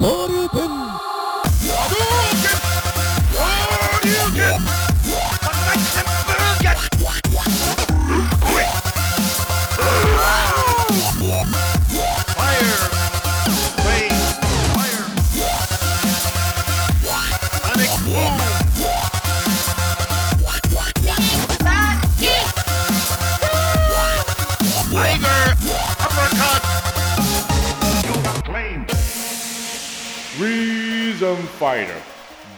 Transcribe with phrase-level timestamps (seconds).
[0.00, 0.30] Or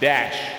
[0.01, 0.55] Dash.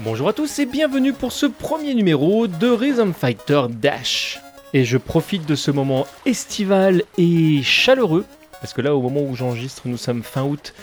[0.00, 4.40] Bonjour à tous et bienvenue pour ce premier numéro de Rhythm Fighter Dash.
[4.74, 8.24] Et je profite de ce moment estival et chaleureux,
[8.60, 10.74] parce que là au moment où j'enregistre nous sommes fin août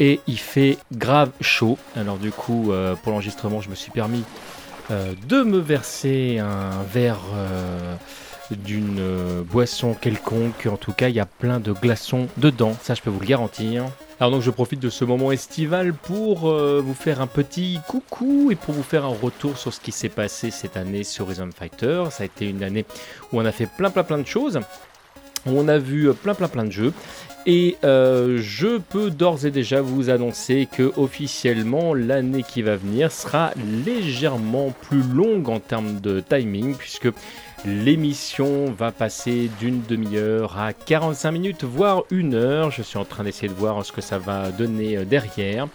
[0.00, 1.78] et il fait grave chaud.
[1.94, 4.24] Alors du coup euh, pour l'enregistrement je me suis permis
[4.90, 7.94] euh, de me verser un verre euh,
[8.50, 10.66] d'une boisson quelconque.
[10.70, 13.26] En tout cas il y a plein de glaçons dedans, ça je peux vous le
[13.26, 13.84] garantir.
[14.18, 18.50] Alors donc je profite de ce moment estival pour euh, vous faire un petit coucou
[18.50, 21.52] et pour vous faire un retour sur ce qui s'est passé cette année sur Rhythm
[21.52, 22.04] Fighter.
[22.10, 22.86] Ça a été une année
[23.30, 24.58] où on a fait plein plein plein de choses.
[25.46, 26.92] On a vu plein plein plein de jeux.
[27.48, 33.12] Et euh, je peux d'ores et déjà vous annoncer que officiellement l'année qui va venir
[33.12, 33.52] sera
[33.84, 37.08] légèrement plus longue en termes de timing puisque
[37.66, 42.70] L'émission va passer d'une demi-heure à 45 minutes, voire une heure.
[42.70, 45.66] Je suis en train d'essayer de voir ce que ça va donner euh, derrière.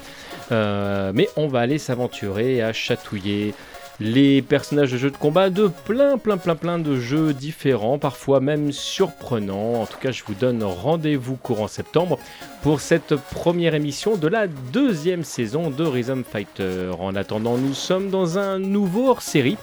[0.54, 3.54] Euh, mais on va aller s'aventurer à chatouiller
[4.02, 8.40] les personnages de jeux de combat de plein plein plein plein de jeux différents, parfois
[8.40, 9.80] même surprenants.
[9.80, 12.18] En tout cas, je vous donne rendez-vous courant septembre
[12.64, 16.92] pour cette première émission de la deuxième saison de Rhythm Fighter.
[17.00, 19.58] En attendant, nous sommes dans un nouveau hors-série.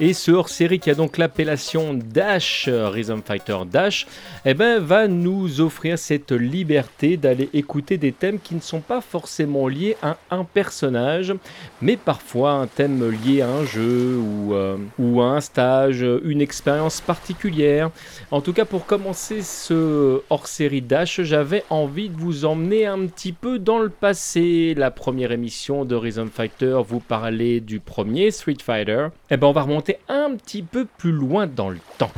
[0.00, 4.06] Et ce hors-série qui a donc l'appellation Dash, Rhythm Fighter Dash,
[4.44, 9.00] eh ben, va nous offrir cette liberté d'aller écouter des thèmes qui ne sont pas
[9.00, 11.32] forcément liés à un personnage,
[11.80, 17.00] mais parfois un thème lié à un jeu ou, euh, ou un stage, une expérience
[17.00, 17.90] particulière.
[18.30, 23.32] En tout cas, pour commencer ce hors-série Dash, j'avais envie de vous emmener un petit
[23.32, 24.74] peu dans le passé.
[24.76, 29.08] La première émission de Rhythm Fighter vous parlait du premier Street Fighter.
[29.30, 32.12] Eh ben on va remonter un petit peu plus loin dans le temps.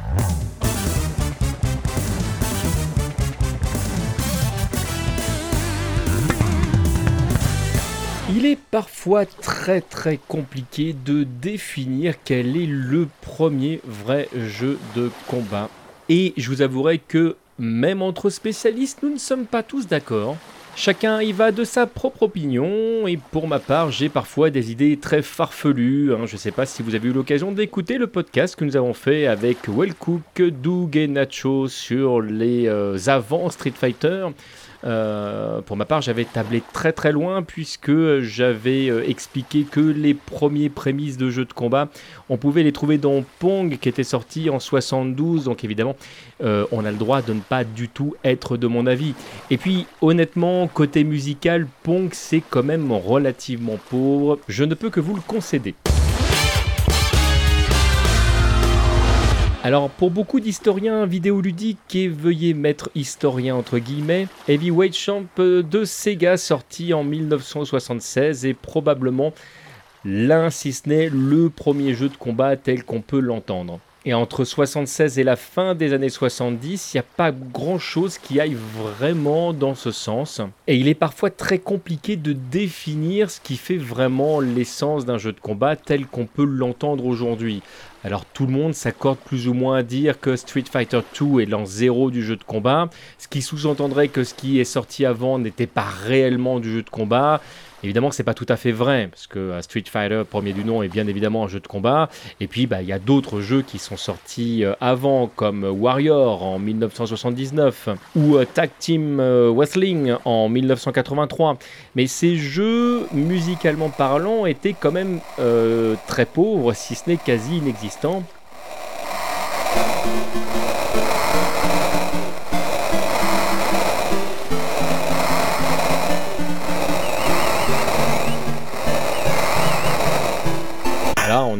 [8.28, 15.12] Il est parfois très très compliqué de définir quel est le premier vrai jeu de
[15.28, 15.70] combat.
[16.08, 20.36] Et je vous avouerai que même entre spécialistes, nous ne sommes pas tous d'accord.
[20.74, 24.98] Chacun y va de sa propre opinion, et pour ma part, j'ai parfois des idées
[24.98, 26.12] très farfelues.
[26.12, 26.26] Hein.
[26.26, 28.92] Je ne sais pas si vous avez eu l'occasion d'écouter le podcast que nous avons
[28.92, 34.26] fait avec Wellcook, Doug et Nacho sur les euh, avant Street Fighter.
[34.86, 40.14] Euh, pour ma part, j'avais tablé très très loin puisque j'avais euh, expliqué que les
[40.14, 41.88] premiers prémices de jeux de combat,
[42.28, 45.44] on pouvait les trouver dans Pong qui était sorti en 72.
[45.44, 45.96] Donc évidemment,
[46.42, 49.14] euh, on a le droit de ne pas du tout être de mon avis.
[49.50, 54.38] Et puis honnêtement, côté musical, Pong c'est quand même relativement pauvre.
[54.48, 55.74] Je ne peux que vous le concéder.
[59.66, 66.36] Alors pour beaucoup d'historiens vidéoludiques, et veuillez mettre historien entre guillemets, Heavyweight Champ de Sega
[66.36, 69.32] sorti en 1976 est probablement
[70.04, 73.80] l'un si ce n'est le premier jeu de combat tel qu'on peut l'entendre.
[74.08, 78.38] Et entre 76 et la fin des années 70, il n'y a pas grand-chose qui
[78.38, 80.40] aille vraiment dans ce sens.
[80.68, 85.32] Et il est parfois très compliqué de définir ce qui fait vraiment l'essence d'un jeu
[85.32, 87.62] de combat tel qu'on peut l'entendre aujourd'hui.
[88.04, 91.46] Alors tout le monde s'accorde plus ou moins à dire que Street Fighter 2 est
[91.46, 92.88] l'an zéro du jeu de combat,
[93.18, 96.90] ce qui sous-entendrait que ce qui est sorti avant n'était pas réellement du jeu de
[96.90, 97.40] combat,
[97.82, 100.64] Évidemment que c'est pas tout à fait vrai, parce que euh, Street Fighter, premier du
[100.64, 102.08] nom, est bien évidemment un jeu de combat.
[102.40, 106.42] Et puis, bah, il y a d'autres jeux qui sont sortis euh, avant, comme Warrior
[106.42, 111.58] en 1979 ou euh, Tag Team Wrestling en 1983.
[111.94, 115.20] Mais ces jeux, musicalement parlant, étaient quand même
[116.06, 118.22] très pauvres, si ce n'est quasi inexistants.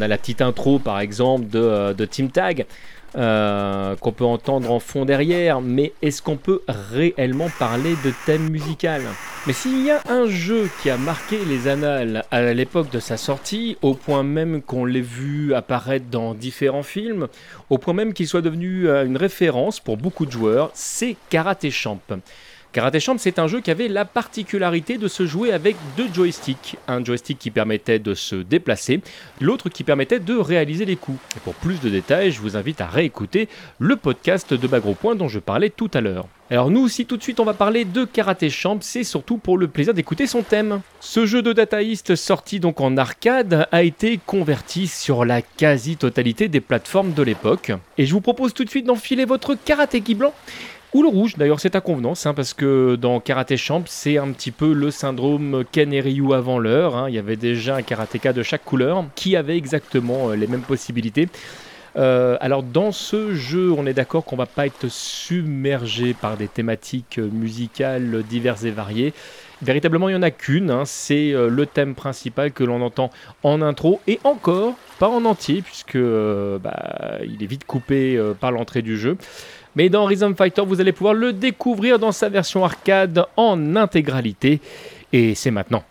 [0.09, 2.67] La petite intro par exemple de, euh, Team Tag.
[3.17, 8.51] Euh, qu'on peut entendre en fond derrière, mais est-ce qu'on peut réellement parler de thème
[8.51, 9.01] musical?
[9.47, 13.17] Mais s'il y a un jeu qui a marqué les annales à l'époque de sa
[13.17, 17.29] sortie, au point même qu'on l'ait vu apparaître dans différents films,
[17.71, 21.71] au point même qu'il soit devenu euh, une référence pour beaucoup de joueurs, c'est Karate
[21.71, 22.01] Champ.
[22.73, 26.77] Karate Champ, c'est un jeu qui avait la particularité de se jouer avec deux joysticks.
[26.89, 29.01] Un joystick qui permettait de se déplacer,
[29.41, 31.19] l'autre qui permettait de réaliser les coups.
[31.37, 33.49] Et pour plus de détails, je vous invite à réécouter
[33.79, 36.27] le podcast de Bagro Point dont je parlais tout à l'heure.
[36.49, 39.59] Alors nous aussi tout de suite on va parler de Karate Champ, c'est surtout pour
[39.59, 40.81] le plaisir d'écouter son thème.
[41.01, 46.47] Ce jeu de Data East sorti donc en arcade a été converti sur la quasi-totalité
[46.47, 47.73] des plateformes de l'époque.
[47.99, 50.33] Et je vous propose tout de suite d'enfiler votre karaté blanc
[50.95, 54.51] ou le rouge, d'ailleurs c'est à convenance, parce que dans Karate Champ, c'est un petit
[54.51, 56.97] peu le syndrome Ken et Ryu avant l'heure.
[56.97, 57.09] hein.
[57.09, 60.63] Il y avait déjà un karatéka de chaque couleur qui avait exactement euh, les mêmes
[60.63, 61.29] possibilités.
[61.97, 66.49] Euh, alors dans ce jeu, on est d'accord qu'on va pas être submergé par des
[66.49, 69.15] thématiques musicales diverses et variées.
[69.63, 73.11] Véritablement, il n'y en a qu'une, hein, c'est euh, le thème principal que l'on entend
[73.43, 78.35] en intro, et encore, pas en entier, puisque euh, bah, il est vite coupé euh,
[78.35, 79.17] par l'entrée du jeu.
[79.75, 84.61] Mais dans Rhythm Fighter, vous allez pouvoir le découvrir dans sa version arcade en intégralité,
[85.13, 85.85] et c'est maintenant.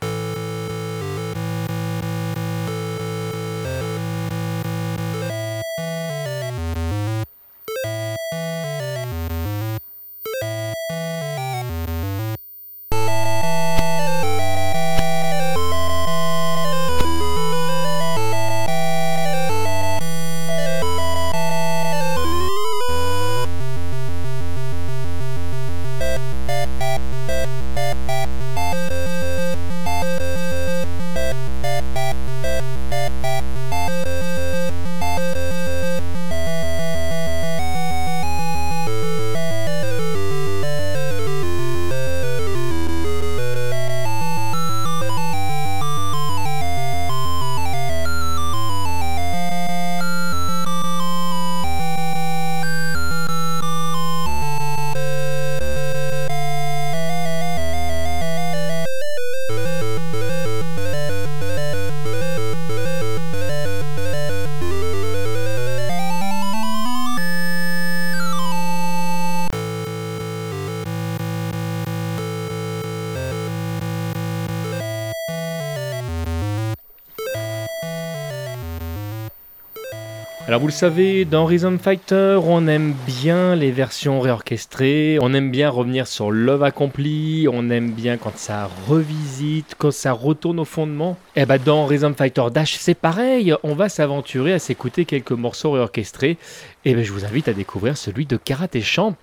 [80.47, 85.49] Alors vous le savez, dans Rhythm Fighter, on aime bien les versions réorchestrées, on aime
[85.49, 90.65] bien revenir sur l'œuvre accomplie, on aime bien quand ça revisite, quand ça retourne au
[90.65, 91.17] fondement.
[91.35, 95.71] Et bah dans Rhythm Fighter Dash, c'est pareil, on va s'aventurer à s'écouter quelques morceaux
[95.71, 96.37] réorchestrés.
[96.85, 99.15] Et ben je vous invite à découvrir celui de Karate Champ.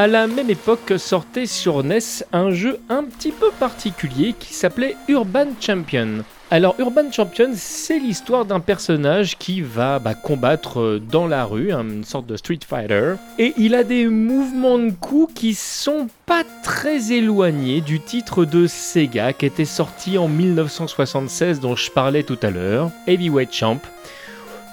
[0.00, 4.96] À la même époque sortait sur NES un jeu un petit peu particulier qui s'appelait
[5.08, 6.24] Urban Champion.
[6.50, 11.70] Alors Urban Champion, c'est l'histoire d'un personnage qui va bah, combattre euh, dans la rue,
[11.70, 16.06] hein, une sorte de Street Fighter, et il a des mouvements de coups qui sont
[16.24, 22.22] pas très éloignés du titre de Sega qui était sorti en 1976 dont je parlais
[22.22, 23.80] tout à l'heure, Heavyweight Champ.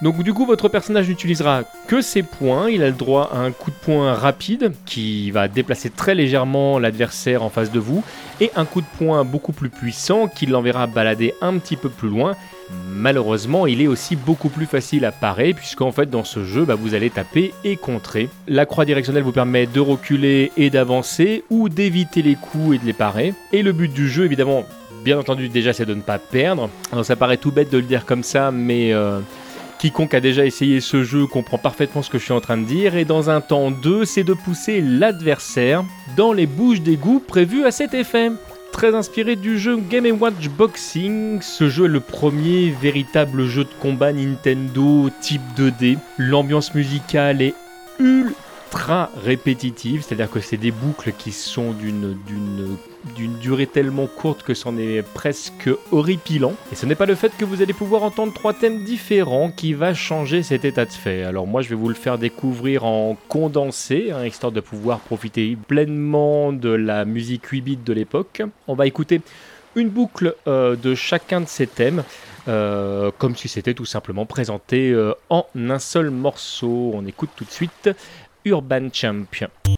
[0.01, 3.51] Donc du coup votre personnage n'utilisera que ses points, il a le droit à un
[3.51, 8.03] coup de poing rapide qui va déplacer très légèrement l'adversaire en face de vous
[8.39, 12.09] et un coup de poing beaucoup plus puissant qui l'enverra balader un petit peu plus
[12.09, 12.35] loin
[12.93, 16.75] Malheureusement, il est aussi beaucoup plus facile à parer, puisqu'en fait, dans ce jeu, bah,
[16.75, 18.27] vous allez taper et contrer.
[18.47, 22.85] La croix directionnelle vous permet de reculer et d'avancer, ou d'éviter les coups et de
[22.85, 23.33] les parer.
[23.53, 24.65] Et le but du jeu, évidemment,
[25.05, 26.69] bien entendu, déjà, c'est de ne pas perdre.
[26.91, 28.91] Alors, ça paraît tout bête de le dire comme ça, mais.
[28.93, 29.19] euh,
[29.79, 32.65] Quiconque a déjà essayé ce jeu comprend parfaitement ce que je suis en train de
[32.65, 35.83] dire, et dans un temps 2, c'est de pousser l'adversaire
[36.15, 38.31] dans les bouches d'égout prévues à cet effet.
[38.71, 43.69] Très inspiré du jeu Game Watch Boxing, ce jeu est le premier véritable jeu de
[43.79, 45.97] combat Nintendo type 2D.
[46.17, 47.53] L'ambiance musicale est
[47.99, 48.46] ultra
[49.23, 55.01] répétitive, c'est-à-dire que c'est des boucles qui sont d'une durée tellement courte que c'en est
[55.01, 56.53] presque horripilant.
[56.71, 59.73] Et ce n'est pas le fait que vous allez pouvoir entendre trois thèmes différents qui
[59.73, 61.23] va changer cet état de fait.
[61.23, 65.57] Alors moi je vais vous le faire découvrir en condensé, hein, histoire de pouvoir profiter
[65.67, 68.41] pleinement de la musique 8 bits de l'époque.
[68.67, 69.21] On va écouter
[69.75, 72.03] une boucle euh, de chacun de ces thèmes.
[72.47, 76.91] euh, comme si c'était tout simplement présenté euh, en un seul morceau.
[76.93, 77.89] On écoute tout de suite
[78.51, 79.76] Urban Champion.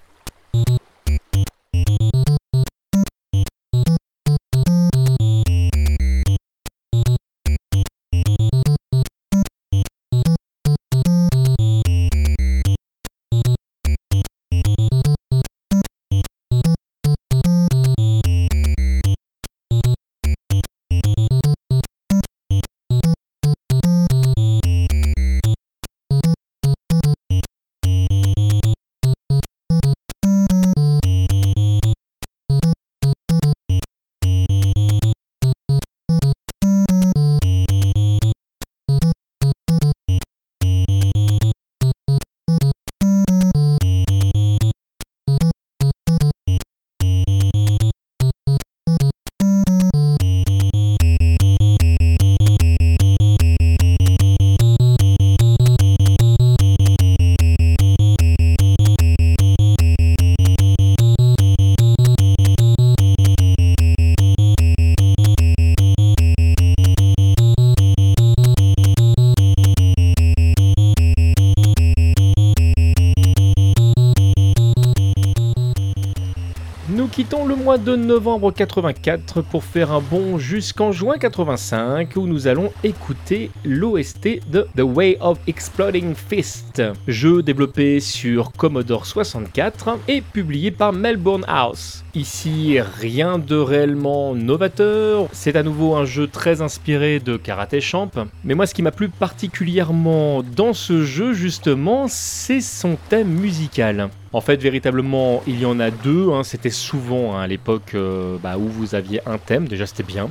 [78.19, 84.67] Novembre 84 pour faire un bond jusqu'en juin 85 où nous allons écouter l'OST de
[84.75, 92.03] The Way of Exploding Fist, jeu développé sur Commodore 64 et publié par Melbourne House.
[92.13, 98.11] Ici, rien de réellement novateur, c'est à nouveau un jeu très inspiré de Karate Champ,
[98.43, 104.09] mais moi ce qui m'a plu particulièrement dans ce jeu justement, c'est son thème musical.
[104.31, 106.31] En fait, véritablement, il y en a deux.
[106.31, 106.43] hein.
[106.43, 109.67] C'était souvent hein, à l'époque euh, bah, où vous aviez un thème.
[109.67, 110.29] Déjà, c'était bien.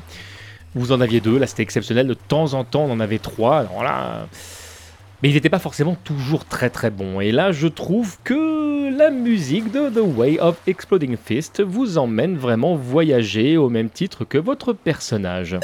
[0.75, 1.39] Vous en aviez deux.
[1.39, 2.07] Là, c'était exceptionnel.
[2.07, 3.67] De temps en temps, on en avait trois.
[5.23, 7.21] Mais il n'était pas forcément toujours très très bon.
[7.21, 12.37] Et là, je trouve que la musique de The Way of Exploding Fist vous emmène
[12.37, 15.59] vraiment voyager au même titre que votre personnage.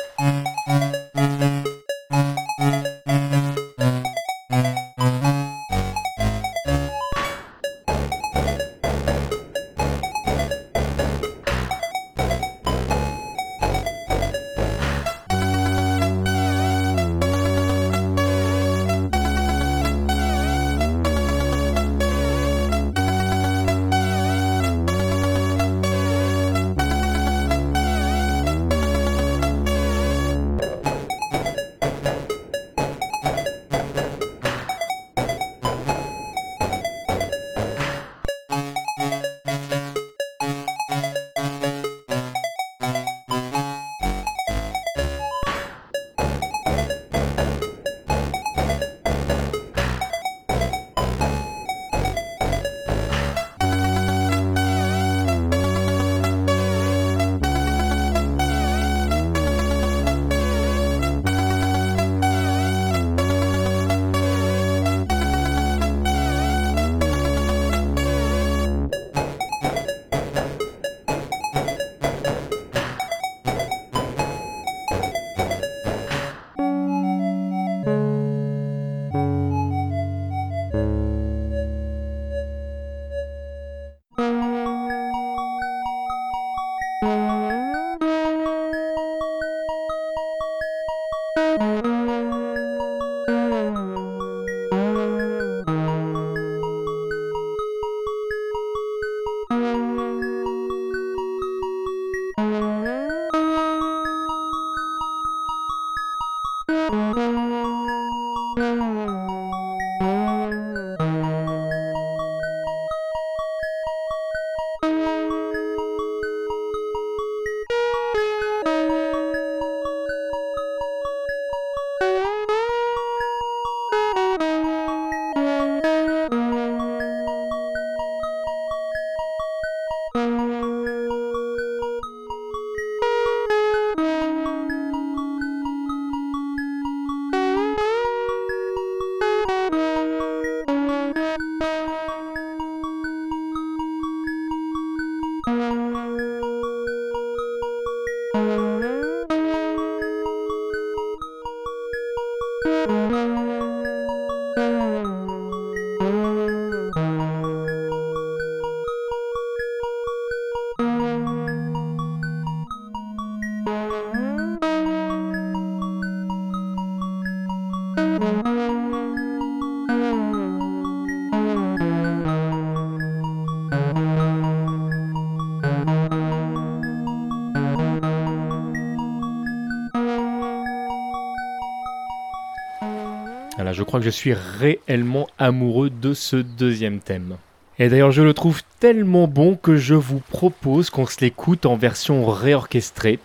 [183.85, 187.37] Crois que je suis réellement amoureux de ce deuxième thème.
[187.79, 191.77] Et d'ailleurs, je le trouve tellement bon que je vous propose qu'on se l'écoute en
[191.77, 193.19] version réorchestrée.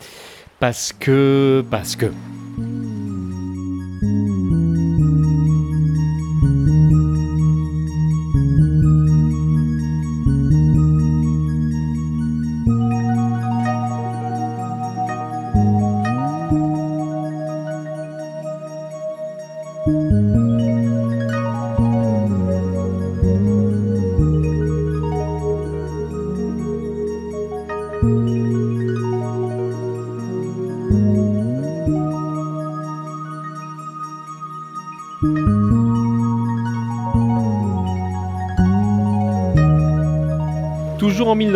[0.59, 1.63] Parce que.
[1.69, 2.07] Parce que.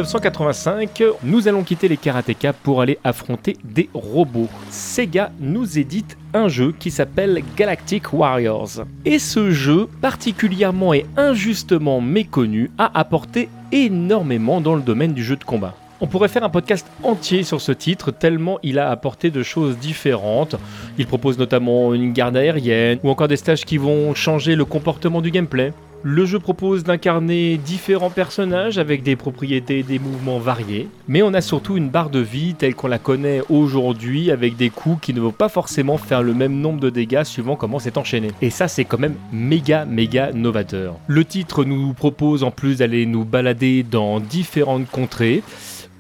[0.04, 4.50] 1985, nous allons quitter les karatékas pour aller affronter des robots.
[4.70, 8.84] Sega nous édite un jeu qui s'appelle Galactic Warriors.
[9.06, 15.38] Et ce jeu, particulièrement et injustement méconnu, a apporté énormément dans le domaine du jeu
[15.38, 15.74] de combat.
[16.02, 19.78] On pourrait faire un podcast entier sur ce titre, tellement il a apporté de choses
[19.78, 20.58] différentes.
[20.98, 25.22] Il propose notamment une garde aérienne, ou encore des stages qui vont changer le comportement
[25.22, 25.72] du gameplay.
[26.06, 31.34] Le jeu propose d'incarner différents personnages avec des propriétés et des mouvements variés, mais on
[31.34, 35.14] a surtout une barre de vie telle qu'on la connaît aujourd'hui avec des coups qui
[35.14, 38.32] ne vont pas forcément faire le même nombre de dégâts suivant comment c'est enchaîné.
[38.42, 40.96] Et ça c'est quand même méga méga novateur.
[41.08, 45.42] Le titre nous propose en plus d'aller nous balader dans différentes contrées.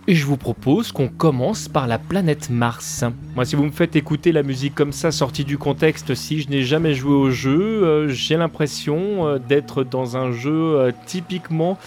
[0.06, 3.06] Et je vous propose qu'on commence par la planète Mars.
[3.36, 6.50] Moi, si vous me faites écouter la musique comme ça, sortie du contexte, si je
[6.50, 11.78] n'ai jamais joué au jeu, euh, j'ai l'impression euh, d'être dans un jeu euh, typiquement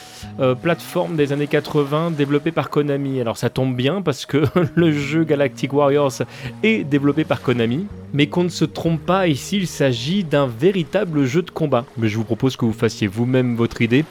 [0.63, 3.21] plateforme des années 80 développé par Konami.
[3.21, 6.23] Alors ça tombe bien parce que le jeu Galactic Warriors
[6.63, 7.87] est développé par Konami.
[8.15, 11.85] Mais qu'on ne se trompe pas, ici il s'agit d'un véritable jeu de combat.
[11.99, 14.07] Mais je vous propose que vous fassiez vous-même votre idée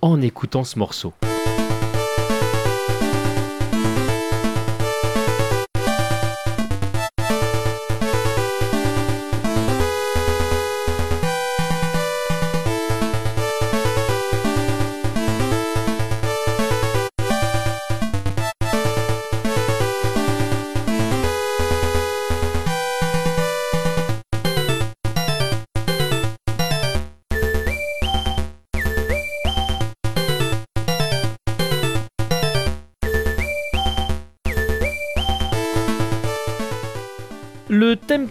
[0.00, 1.12] en écoutant ce morceau.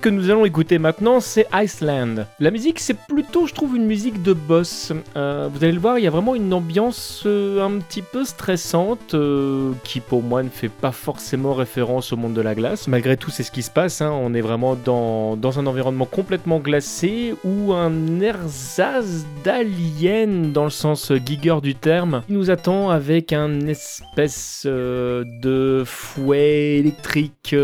[0.01, 2.25] Que nous allons écouter maintenant, c'est Iceland.
[2.39, 4.91] La musique, c'est plutôt, je trouve, une musique de boss.
[5.15, 8.25] Euh, vous allez le voir, il y a vraiment une ambiance euh, un petit peu
[8.25, 12.87] stressante, euh, qui pour moi ne fait pas forcément référence au monde de la glace.
[12.87, 14.01] Malgré tout, c'est ce qui se passe.
[14.01, 14.11] hein.
[14.11, 20.71] On est vraiment dans, dans un environnement complètement glacé, ou un ersatz d'alien, dans le
[20.71, 27.55] sens giger du terme, nous attend avec un espèce de fouet électrique.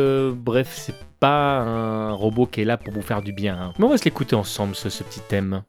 [0.46, 3.56] bref, c'est pas un robot qui est là pour vous faire du bien.
[3.60, 3.74] hein.
[3.80, 5.62] Mais on va se l'écouter ensemble, ce, ce petit thème.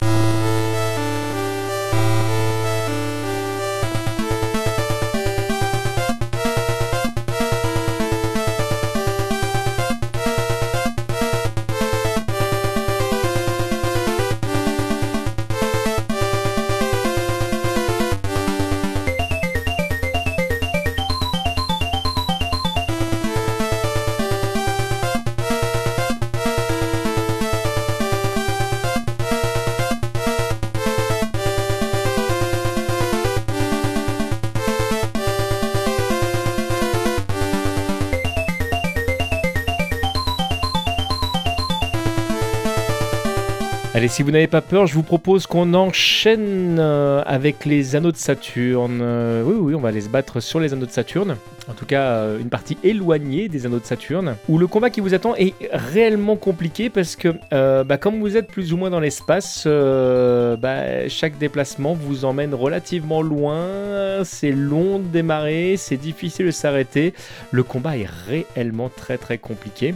[43.98, 48.12] Allez, si vous n'avez pas peur, je vous propose qu'on enchaîne euh, avec les anneaux
[48.12, 49.00] de Saturne.
[49.02, 51.36] Euh, oui, oui, on va aller se battre sur les anneaux de Saturne.
[51.68, 54.36] En tout cas, euh, une partie éloignée des anneaux de Saturne.
[54.48, 58.38] Où le combat qui vous attend est réellement compliqué parce que, euh, bah, comme vous
[58.38, 64.24] êtes plus ou moins dans l'espace, euh, bah, chaque déplacement vous emmène relativement loin.
[64.24, 67.12] C'est long de démarrer, c'est difficile de s'arrêter.
[67.52, 69.94] Le combat est réellement très très compliqué.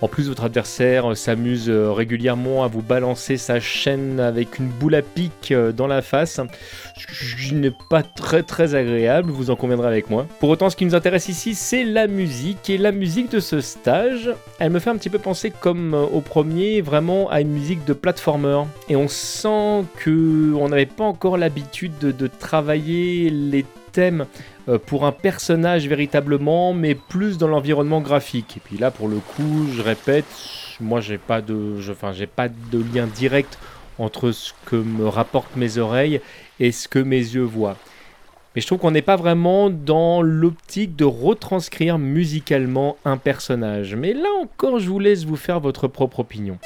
[0.00, 5.02] En plus, votre adversaire s'amuse régulièrement à vous balancer sa chaîne avec une boule à
[5.02, 6.40] pic dans la face.
[6.96, 10.26] Ce qui n'est pas très très agréable, vous en conviendrez avec moi.
[10.40, 12.70] Pour autant, ce qui nous intéresse ici, c'est la musique.
[12.70, 16.02] Et la musique de ce stage, elle me fait un petit peu penser comme euh,
[16.02, 18.62] au premier, vraiment à une musique de platformer.
[18.88, 24.24] Et on sent que on n'avait pas encore l'habitude de, travailler les thèmes
[24.68, 28.56] euh, pour un personnage véritablement, mais plus dans l'environnement graphique.
[28.56, 30.24] Et puis là, pour le coup, je répète,
[30.80, 33.58] moi j'ai pas de, je- enfin j'ai pas de lien direct
[33.98, 36.20] entre ce que me rapportent mes oreilles
[36.58, 37.76] et ce que mes yeux voient.
[38.54, 43.94] Mais je trouve qu'on n'est pas vraiment dans l'optique de retranscrire musicalement un personnage.
[43.94, 46.58] Mais là encore, je vous laisse vous faire votre propre opinion.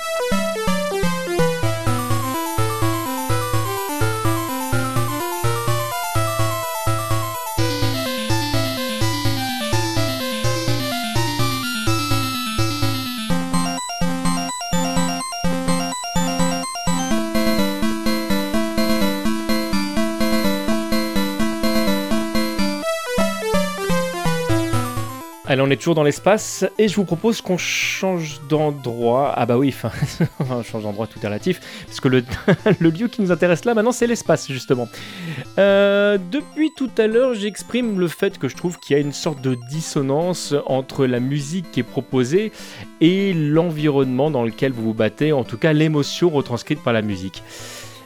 [25.60, 29.32] On est toujours dans l'espace et je vous propose qu'on change d'endroit.
[29.36, 29.90] Ah bah oui, enfin,
[30.40, 31.60] on change d'endroit, tout est relatif.
[31.86, 32.24] Parce que le,
[32.78, 34.88] le lieu qui nous intéresse là maintenant, c'est l'espace, justement.
[35.58, 39.12] Euh, depuis tout à l'heure, j'exprime le fait que je trouve qu'il y a une
[39.12, 42.52] sorte de dissonance entre la musique qui est proposée
[43.00, 47.42] et l'environnement dans lequel vous vous battez, en tout cas l'émotion retranscrite par la musique.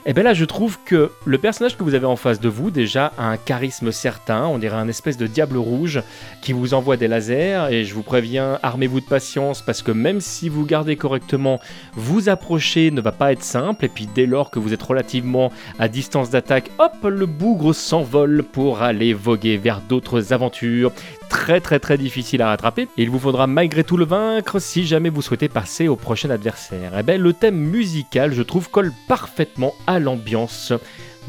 [0.07, 2.71] Et bien là, je trouve que le personnage que vous avez en face de vous,
[2.71, 6.01] déjà, a un charisme certain, on dirait un espèce de diable rouge
[6.41, 10.19] qui vous envoie des lasers, et je vous préviens, armez-vous de patience, parce que même
[10.19, 11.59] si vous gardez correctement,
[11.93, 15.51] vous approcher ne va pas être simple, et puis dès lors que vous êtes relativement
[15.77, 20.91] à distance d'attaque, hop, le bougre s'envole pour aller voguer vers d'autres aventures,
[21.31, 22.89] très très très difficile à rattraper.
[22.97, 26.97] Il vous faudra malgré tout le vaincre si jamais vous souhaitez passer au prochain adversaire.
[26.97, 30.73] Et ben le thème musical, je trouve, colle parfaitement à l'ambiance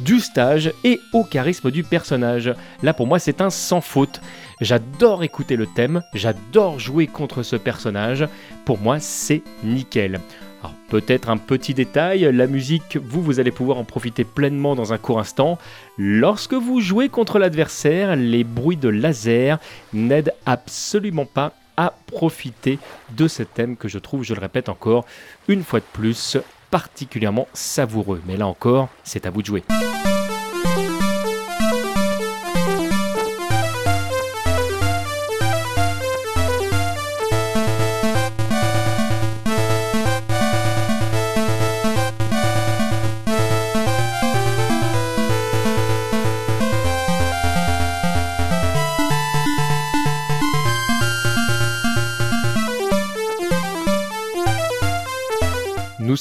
[0.01, 2.53] du stage et au charisme du personnage.
[2.83, 4.21] Là pour moi c'est un sans faute.
[4.61, 8.27] J'adore écouter le thème, j'adore jouer contre ce personnage.
[8.65, 10.21] Pour moi c'est nickel.
[10.63, 14.93] Alors peut-être un petit détail, la musique, vous, vous allez pouvoir en profiter pleinement dans
[14.93, 15.59] un court instant.
[15.99, 19.59] Lorsque vous jouez contre l'adversaire, les bruits de laser
[19.93, 22.79] n'aident absolument pas à profiter
[23.17, 25.05] de ce thème que je trouve, je le répète encore,
[25.49, 26.37] une fois de plus,
[26.71, 28.21] particulièrement savoureux.
[28.27, 29.63] Mais là encore, c'est à vous de jouer.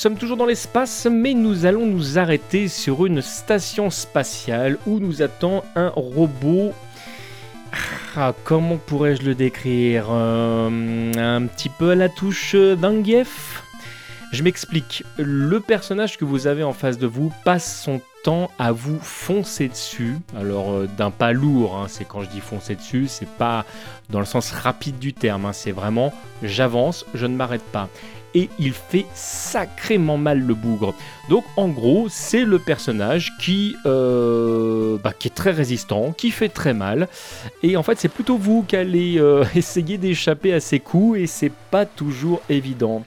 [0.02, 5.22] Sommes toujours dans l'espace, mais nous allons nous arrêter sur une station spatiale où nous
[5.22, 6.74] attend un robot.
[8.16, 13.62] Ah, comment pourrais-je le décrire Euh, Un petit peu à la touche Zangief
[14.32, 15.04] Je m'explique.
[15.20, 19.68] Le personnage que vous avez en face de vous passe son temps à vous foncer
[19.68, 20.18] dessus.
[20.36, 23.66] Alors, euh, d'un pas lourd, hein, c'est quand je dis foncer dessus, c'est pas
[24.10, 26.12] dans le sens rapide du terme, hein, c'est vraiment
[26.42, 27.88] j'avance, je ne m'arrête pas
[28.34, 30.94] et il fait sacrément mal le bougre.
[31.30, 36.50] Donc en gros, c'est le personnage qui, euh, bah, qui est très résistant, qui fait
[36.50, 37.08] très mal,
[37.63, 41.28] et en fait c'est plutôt vous qui allez euh, essayer d'échapper à ses coups, et
[41.28, 43.04] c'est pas toujours évident.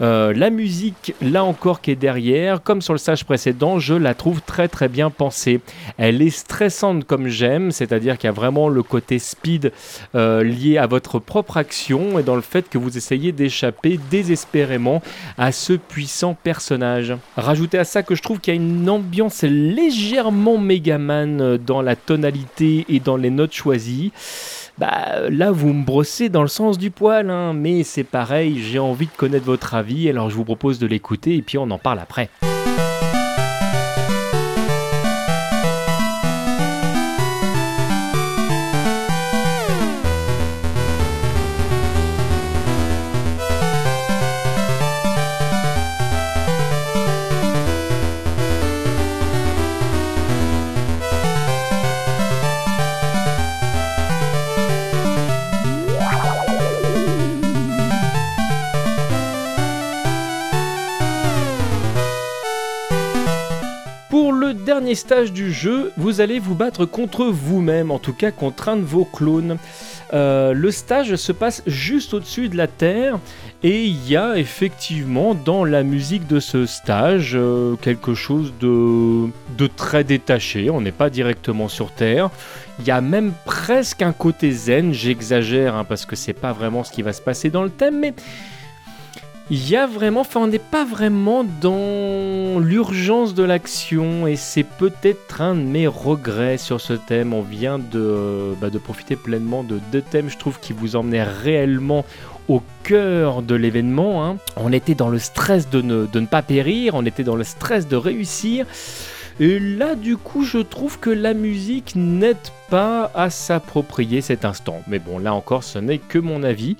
[0.00, 4.14] Euh, la musique, là encore, qui est derrière, comme sur le stage précédent, je la
[4.14, 5.60] trouve très très bien pensée.
[5.98, 9.72] Elle est stressante comme j'aime, c'est-à-dire qu'il y a vraiment le côté speed
[10.14, 15.02] euh, lié à votre propre action et dans le fait que vous essayez d'échapper désespérément
[15.36, 17.14] à ce puissant personnage.
[17.36, 21.82] Rajoutez à ça que je trouve qu'il y a une ambiance légèrement Megaman euh, dans
[21.82, 24.12] la tonalité et dans les notes choisies.
[24.78, 28.78] Bah là vous me brossez dans le sens du poil, hein, mais c'est pareil, j'ai
[28.78, 31.78] envie de connaître votre avis, alors je vous propose de l'écouter et puis on en
[31.78, 32.30] parle après.
[64.94, 68.84] Stage du jeu, vous allez vous battre contre vous-même, en tout cas contre un de
[68.84, 69.58] vos clones.
[70.12, 73.18] Euh, le stage se passe juste au-dessus de la Terre
[73.62, 79.28] et il y a effectivement dans la musique de ce stage euh, quelque chose de,
[79.56, 80.70] de très détaché.
[80.70, 82.30] On n'est pas directement sur Terre.
[82.80, 86.82] Il y a même presque un côté zen, j'exagère hein, parce que c'est pas vraiment
[86.82, 88.14] ce qui va se passer dans le thème, mais
[89.52, 94.62] il y a vraiment, enfin on n'est pas vraiment dans l'urgence de l'action et c'est
[94.62, 97.34] peut-être un de mes regrets sur ce thème.
[97.34, 102.04] On vient de, bah, profiter pleinement de deux thèmes, je trouve, qui vous emmenaient réellement
[102.48, 104.24] au cœur de l'événement.
[104.24, 104.36] Hein.
[104.56, 107.96] On était dans le stress de ne pas périr, on était dans le stress de
[107.96, 108.66] réussir.
[109.40, 112.36] Et là, du coup, je trouve que la musique n'aide
[112.68, 114.82] pas à s'approprier cet instant.
[114.86, 116.76] Mais bon, là encore, ce n'est que mon avis.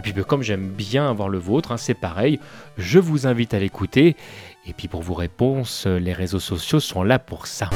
[0.00, 2.40] Et puis, bah, comme j'aime bien avoir le vôtre, hein, c'est pareil.
[2.78, 4.16] Je vous invite à l'écouter.
[4.66, 7.68] Et puis, pour vos réponses, les réseaux sociaux sont là pour ça.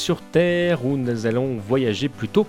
[0.00, 2.46] Sur Terre où nous allons voyager plutôt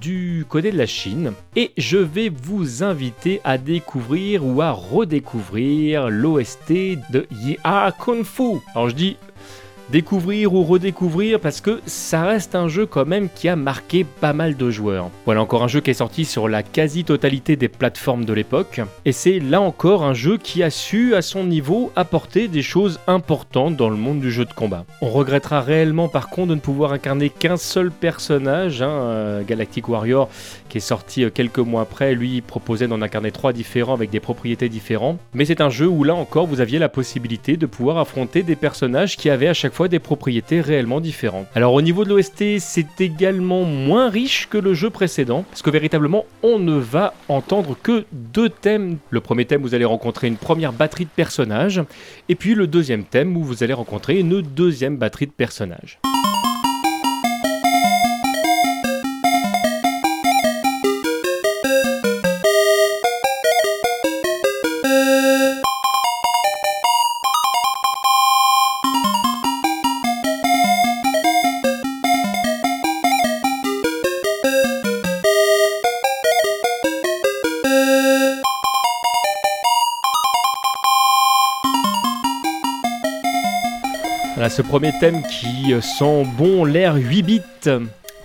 [0.00, 1.32] du côté de la Chine.
[1.56, 6.70] Et je vais vous inviter à découvrir ou à redécouvrir l'OST
[7.10, 8.60] de Ya Kung Fu.
[8.74, 9.16] Alors je dis
[9.92, 14.32] découvrir ou redécouvrir parce que ça reste un jeu quand même qui a marqué pas
[14.32, 15.10] mal de joueurs.
[15.26, 19.12] Voilà encore un jeu qui est sorti sur la quasi-totalité des plateformes de l'époque et
[19.12, 23.76] c'est là encore un jeu qui a su à son niveau apporter des choses importantes
[23.76, 24.86] dans le monde du jeu de combat.
[25.02, 29.90] On regrettera réellement par contre de ne pouvoir incarner qu'un seul personnage, hein, euh, Galactic
[29.90, 30.30] Warrior
[30.70, 34.20] qui est sorti euh, quelques mois après, lui proposait d'en incarner trois différents avec des
[34.20, 35.18] propriétés différentes.
[35.34, 38.56] Mais c'est un jeu où là encore vous aviez la possibilité de pouvoir affronter des
[38.56, 41.46] personnages qui avaient à chaque fois des propriétés réellement différentes.
[41.54, 45.70] Alors au niveau de l'OST, c'est également moins riche que le jeu précédent, parce que
[45.70, 48.98] véritablement on ne va entendre que deux thèmes.
[49.10, 51.82] Le premier thème, vous allez rencontrer une première batterie de personnages,
[52.28, 56.00] et puis le deuxième thème où vous allez rencontrer une deuxième batterie de personnages.
[84.56, 87.40] Ce premier thème qui sent bon l'air 8 bits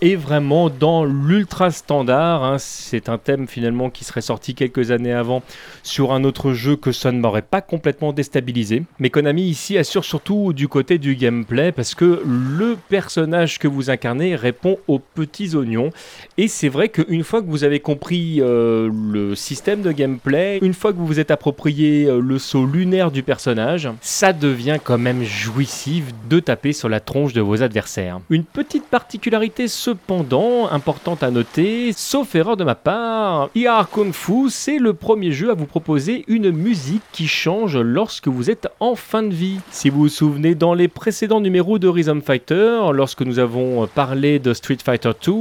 [0.02, 2.44] est vraiment dans l'ultra standard.
[2.44, 2.58] hein.
[2.60, 5.44] C'est un thème finalement qui serait sorti quelques années avant
[5.84, 8.84] sur un autre jeu que ça ne m'aurait pas complètement déstabilisé.
[9.00, 13.90] Mais Konami ici assure surtout du côté du gameplay parce que le personnage que vous
[13.90, 15.92] incarnez répond aux petits oignons.
[16.38, 20.74] Et c'est vrai qu'une fois que vous avez compris euh, le système de gameplay, une
[20.74, 24.98] fois que vous vous êtes approprié euh, le saut lunaire du personnage, ça devient quand
[24.98, 28.20] même jouissif de taper sur la tronche de vos adversaires.
[28.30, 34.50] Une petite particularité cependant importante à noter, sauf erreur de ma part, IR Kung Fu,
[34.50, 38.95] c'est le premier jeu à vous proposer une musique qui change lorsque vous êtes en
[38.95, 39.62] fin de vie.
[39.71, 44.39] Si vous vous souvenez, dans les précédents numéros de Rhythm Fighter, lorsque nous avons parlé
[44.39, 45.32] de Street Fighter 2,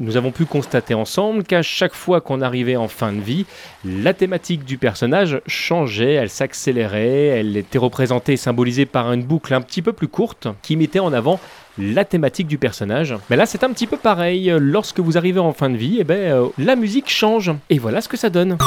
[0.00, 3.46] nous avons pu constater ensemble qu'à chaque fois qu'on arrivait en fin de vie,
[3.86, 9.54] la thématique du personnage changeait, elle s'accélérait, elle était représentée et symbolisée par une boucle
[9.54, 11.40] un petit peu plus courte qui mettait en avant
[11.78, 13.14] la thématique du personnage.
[13.30, 14.52] Mais là, c'est un petit peu pareil.
[14.58, 17.52] Lorsque vous arrivez en fin de vie, eh ben, euh, la musique change.
[17.70, 18.58] Et voilà ce que ça donne.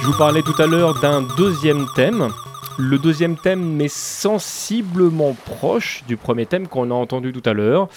[0.00, 2.30] Je vous parlais tout à l'heure d'un deuxième thème.
[2.80, 7.88] Le deuxième thème est sensiblement proche du premier thème qu'on a entendu tout à l'heure.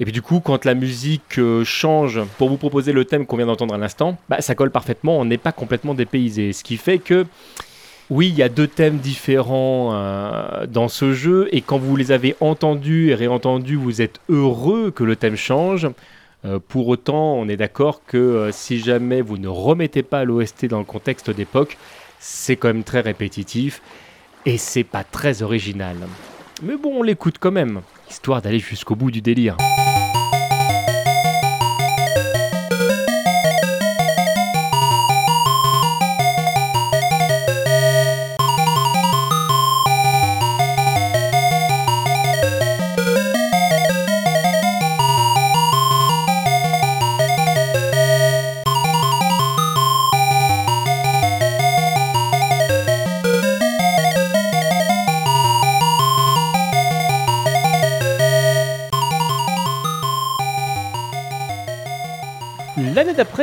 [0.00, 3.36] Et puis du coup, quand la musique euh, change pour vous proposer le thème qu'on
[3.36, 6.52] vient d'entendre à l'instant, bah, ça colle parfaitement, on n'est pas complètement dépaysé.
[6.52, 7.24] Ce qui fait que,
[8.10, 12.10] oui, il y a deux thèmes différents euh, dans ce jeu, et quand vous les
[12.10, 15.88] avez entendus et réentendus, vous êtes heureux que le thème change.
[16.44, 20.78] Euh, pour autant, on est d'accord que si jamais vous ne remettez pas l'OST dans
[20.78, 21.78] le contexte d'époque,
[22.20, 23.82] c'est quand même très répétitif
[24.46, 25.96] et c'est pas très original.
[26.62, 29.56] Mais bon, on l'écoute quand même, histoire d'aller jusqu'au bout du délire.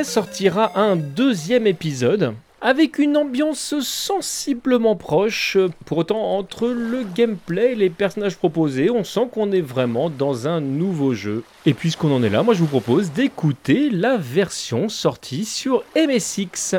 [0.04, 5.58] Sortira un deuxième épisode avec une ambiance sensiblement proche.
[5.86, 10.48] Pour autant, entre le gameplay et les personnages proposés, on sent qu'on est vraiment dans
[10.48, 11.44] un nouveau jeu.
[11.66, 16.76] Et puisqu'on en est là, moi je vous propose d'écouter la version sortie sur MSX.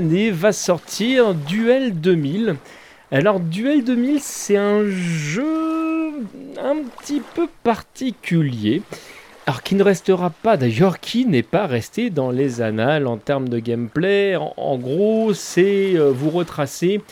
[0.00, 2.56] Va sortir Duel 2000.
[3.10, 6.12] Alors Duel 2000 c'est un jeu
[6.58, 8.80] un petit peu particulier.
[9.46, 13.50] Alors qui ne restera pas d'ailleurs, qui n'est pas resté dans les annales en termes
[13.50, 14.34] de gameplay.
[14.36, 17.02] En, gros c'est euh, vous retracer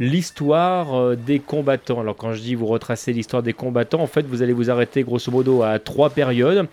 [0.00, 2.00] l'histoire euh, des combattants.
[2.00, 5.02] Alors quand je dis vous retracer l'histoire des combattants, en fait vous allez vous arrêter
[5.02, 6.66] grosso modo à trois périodes.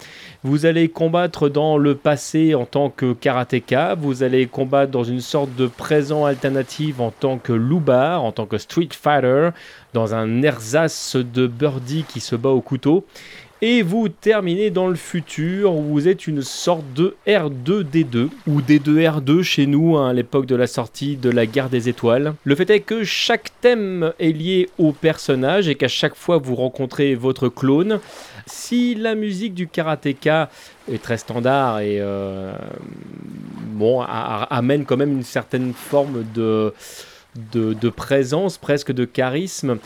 [0.44, 5.22] Vous allez combattre dans le passé en tant que karatéka, vous allez combattre dans une
[5.22, 9.50] sorte de présent alternative en tant que loubar, en tant que street fighter,
[9.94, 13.06] dans un ersatz de birdie qui se bat au couteau.
[13.63, 19.41] Et vous terminez dans le futur où vous êtes une sorte de R2D2 ou D2R2
[19.41, 22.36] chez nous hein, à l'époque de la sortie de la guerre des étoiles.
[22.43, 26.54] Le fait est que chaque thème est lié au personnage et qu'à chaque fois vous
[26.54, 28.00] rencontrez votre clone.
[28.46, 30.52] Si la musique du karatéka
[30.91, 32.54] est très standard et euh,
[33.72, 36.74] bon, amène quand même une certaine forme de,
[37.52, 39.80] de présence, presque de charisme,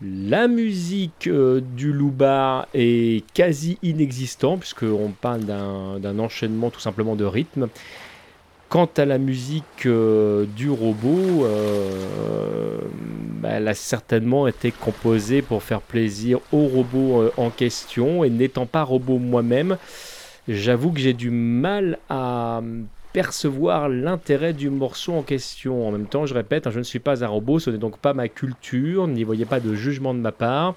[0.00, 7.24] la musique euh, du loubar est quasi inexistante, puisqu'on parle d'un enchaînement tout simplement de
[7.24, 7.68] rythme.
[8.68, 12.78] Quant à la musique euh, du robot, euh,
[13.40, 18.66] bah, elle a certainement été composée pour faire plaisir au robot en question, et n'étant
[18.66, 19.78] pas robot moi-même,
[20.46, 22.60] j'avoue que j'ai du mal à
[23.18, 25.88] percevoir l'intérêt du morceau en question.
[25.88, 27.98] En même temps, je répète, hein, je ne suis pas un robot, ce n'est donc
[27.98, 30.76] pas ma culture, n'y voyez pas de jugement de ma part.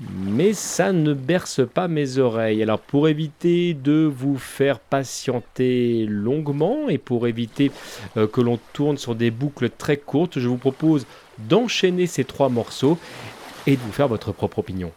[0.00, 2.60] Mais ça ne berce pas mes oreilles.
[2.60, 7.70] Alors pour éviter de vous faire patienter longuement et pour éviter
[8.16, 11.06] euh, que l'on tourne sur des boucles très courtes, je vous propose
[11.38, 12.98] d'enchaîner ces trois morceaux
[13.68, 14.90] et de vous faire votre propre opinion.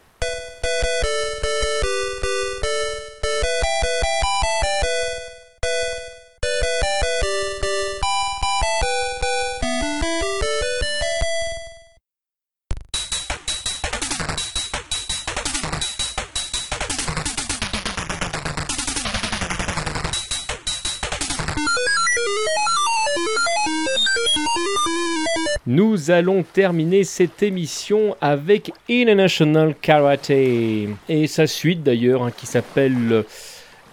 [26.03, 33.23] Nous allons terminer cette émission avec International Karate et sa suite d'ailleurs hein, qui s'appelle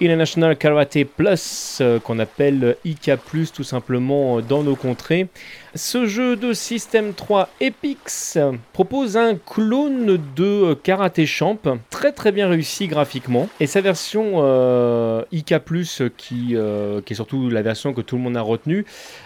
[0.02, 5.28] International Karate Plus, euh, qu'on appelle IK Plus tout simplement euh, dans nos contrées.
[5.76, 8.38] Ce jeu de System 3 Epix
[8.72, 11.58] propose un clone de euh, Karate Champ,
[11.90, 13.48] très très bien réussi graphiquement.
[13.60, 14.40] Et sa version
[15.30, 16.56] IK Plus, qui,
[17.06, 18.84] qui est surtout la version que tout le monde a retenue,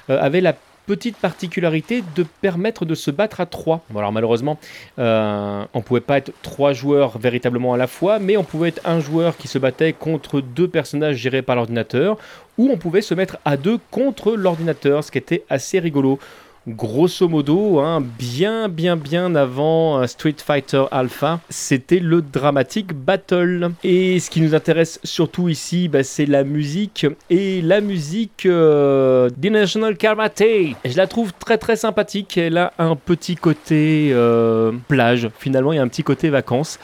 [0.09, 0.55] avait la
[0.87, 3.83] petite particularité de permettre de se battre à 3.
[3.97, 4.59] alors malheureusement,
[4.99, 8.83] euh, on pouvait pas être trois joueurs véritablement à la fois, mais on pouvait être
[8.85, 12.19] un joueur qui se battait contre deux personnages gérés par l'ordinateur,
[12.59, 16.19] ou on pouvait se mettre à deux contre l'ordinateur, ce qui était assez rigolo
[16.67, 23.73] grosso modo, hein, bien bien bien avant euh, Street Fighter Alpha, c'était le dramatique battle.
[23.83, 29.31] Et ce qui nous intéresse surtout ici, bah, c'est la musique et la musique euh,
[29.43, 30.43] National Karate.
[30.85, 32.37] Je la trouve très très sympathique.
[32.39, 35.29] Elle a un petit côté euh, plage.
[35.39, 36.79] Finalement, il y a un petit côté vacances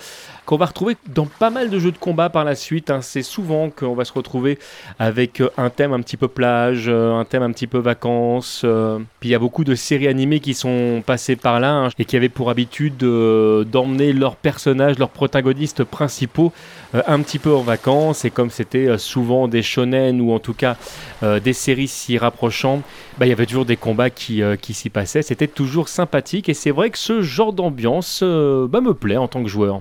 [0.50, 2.90] qu'on va retrouver dans pas mal de jeux de combat par la suite.
[2.90, 3.02] Hein.
[3.02, 4.58] C'est souvent qu'on va se retrouver
[4.98, 8.62] avec euh, un thème un petit peu plage, euh, un thème un petit peu vacances.
[8.64, 8.98] Euh.
[9.20, 12.04] Puis il y a beaucoup de séries animées qui sont passées par là hein, et
[12.04, 16.52] qui avaient pour habitude d'emmener leurs personnages, leurs protagonistes principaux
[16.94, 18.24] un petit peu en vacances.
[18.24, 20.76] Et comme c'était souvent des shonen ou en tout cas
[21.22, 22.82] des séries s'y rapprochant,
[23.18, 25.22] bah, il y avait toujours des combats qui, qui s'y passaient.
[25.22, 29.44] C'était toujours sympathique et c'est vrai que ce genre d'ambiance bah, me plaît en tant
[29.44, 29.78] que joueur.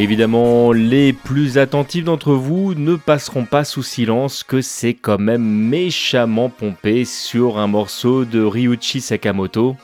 [0.00, 5.44] Évidemment, les plus attentifs d'entre vous ne passeront pas sous silence que c'est quand même
[5.44, 9.76] méchamment pompé sur un morceau de Ryuichi Sakamoto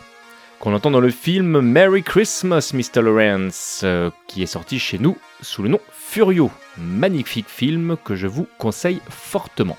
[0.58, 3.02] qu'on entend dans le film Merry Christmas Mr.
[3.02, 6.50] Lawrence, euh, qui est sorti chez nous sous le nom Furio.
[6.78, 9.76] Magnifique film que je vous conseille fortement.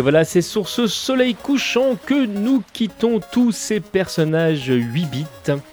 [0.00, 5.26] Et voilà, c'est sur ce soleil couchant que nous quittons tous ces personnages 8 bits.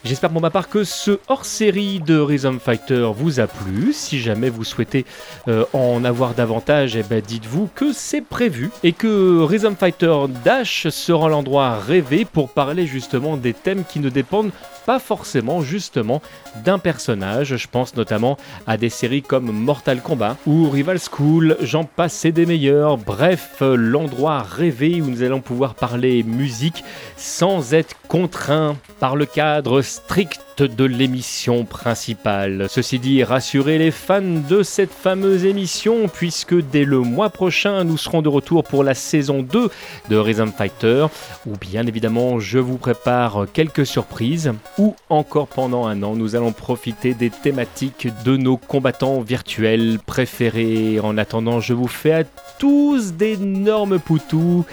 [0.04, 3.94] J'espère pour ma part que ce hors-série de Rhythm Fighter vous a plu.
[3.94, 5.06] Si jamais vous souhaitez
[5.48, 10.14] euh, en avoir davantage, eh ben dites-vous que c'est prévu et que Rhythm Fighter
[10.44, 14.52] Dash sera l'endroit rêvé pour parler justement des thèmes qui ne dépendent
[14.88, 16.22] pas forcément justement
[16.64, 17.58] d'un personnage.
[17.58, 22.46] Je pense notamment à des séries comme Mortal Kombat ou Rival School, j'en passe des
[22.46, 22.98] meilleurs.
[22.98, 26.86] Bref, l'endroit rêvé où nous allons pouvoir parler musique
[27.18, 32.68] sans être contraint par le cadre strict de l'émission principale.
[32.70, 37.98] Ceci dit, rassurez les fans de cette fameuse émission, puisque dès le mois prochain, nous
[37.98, 39.70] serons de retour pour la saison 2
[40.10, 41.08] de Rhythm Fighter,
[41.46, 46.54] où bien évidemment, je vous prépare quelques surprises, ou encore pendant un an, nous allons
[46.54, 51.00] profiter des thématiques de nos combattants virtuels préférés.
[51.00, 52.24] En attendant, je vous fais à
[52.58, 54.66] tous d'énormes poutous.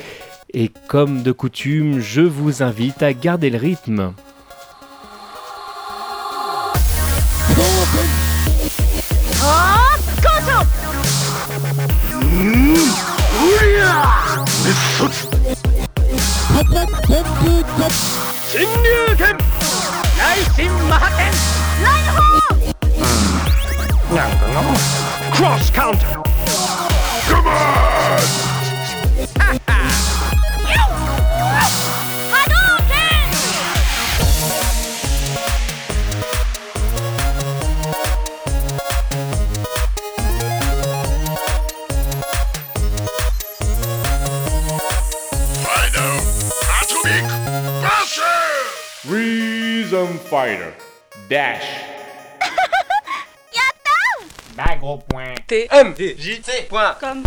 [0.52, 4.12] Et comme de coutume, je vous invite à garder le rythme.
[15.04, 15.12] 新
[18.62, 19.36] 入拳
[20.16, 21.32] 内心魔ハテン
[22.14, 24.62] ホーなんな
[25.36, 26.12] クロスカウンター。
[27.28, 27.50] グマ
[29.52, 29.83] ン
[50.18, 50.74] Fighter.
[51.28, 51.62] Dash.
[53.54, 54.26] Ya a-t-il?
[54.56, 55.46] Magro point.
[55.46, 55.68] T.
[56.42, 56.66] T.
[56.68, 57.24] Point.